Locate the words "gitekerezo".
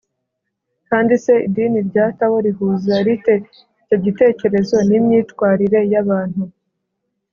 4.05-4.75